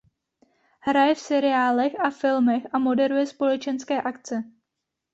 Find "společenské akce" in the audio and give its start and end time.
3.25-4.43